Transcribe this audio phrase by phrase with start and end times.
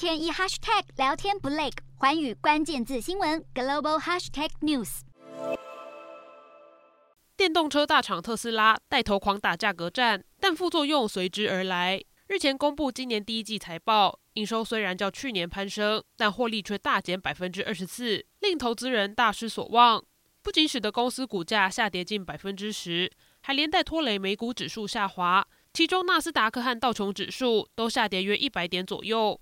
[0.00, 5.00] 天一 hashtag 聊天不累，环宇关键字新闻 global hashtag news。
[7.36, 12.02] 电动车大厂特斯拉带头狂打价格战，但副作用随之而来。
[12.28, 20.02] 日前公布今年第一季财报，营收虽然较去年攀升，但获利却大减百分之二十四，令投资人大失所望。
[20.42, 23.12] 不仅使得公司股价下跌近百分之十，
[23.42, 25.46] 还连带拖累美股指数下滑。
[25.74, 29.38] 其中，纳斯达克和道琼指数都下跌约一百点左右。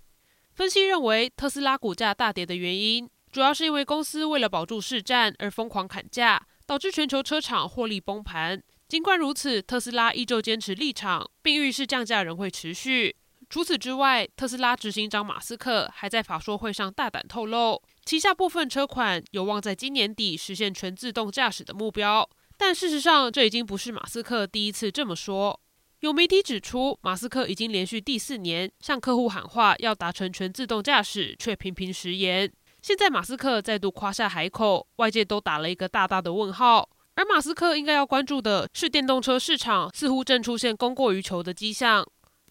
[0.59, 6.45] 分析认为，特斯拉股价大跌的原因，主要是因为公司为了保住市占而疯狂砍价。
[6.67, 8.63] 导致全球车厂获利崩盘。
[8.89, 13.17] 尽管如此，特斯拉依旧坚持立场，并预示降价仍会持续。
[13.49, 22.29] 除此之外，特斯拉执行长马斯克还在法说会上大胆透露，旗下部分车款有望在今年底实现全自动驾驶的目标。
[22.59, 25.59] 但事实上，这已经不是马斯克第一次这么说。
[26.01, 32.53] 有媒体指出，马斯克已经连续第四年向客户喊话要达成全自动驾驶，却频频食言。
[32.81, 36.89] 现在马斯克再度夸下海口，外界都打了一个大大的问号。
[37.17, 42.07] 而马斯克应该要关注的是，电动车市场似乎正出现供过于求的迹象。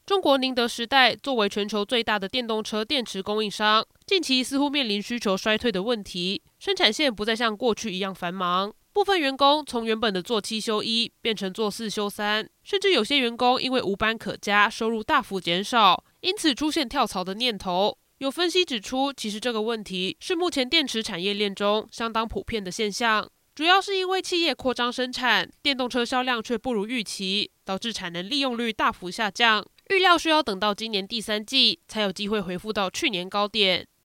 [0.05, 8.73] 中国宁德时代作为全球最大的电动车电池供应商，近期似乎面临需求衰退的问题，生产线不再像过去一样繁忙。
[8.93, 17.97] 部分员工从原本的做七休一变成做四休三，甚至有些员工因为无班可加，收入大幅减少，因此出现跳槽的念头。
[18.17, 29.63] 有分析指出，其实这个问题是目前电池产业链中相当普遍的现象，主要是因为企业扩张生产，电动车销量却不如预期，导致产能利用率大幅下降。
[29.91, 33.87] 预料需要等到今年第三季才有机会恢复到去年高点。